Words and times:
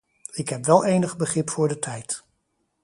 Ik 0.33 0.49
heb 0.49 0.65
wel 0.65 0.85
enig 0.85 1.17
begrip 1.17 1.49
voor 1.49 1.67
de 1.67 1.79
tijd. 1.79 2.23